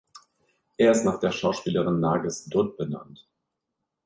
[0.77, 3.27] Er ist nach der Schauspielerin Nargis Dutt benannt.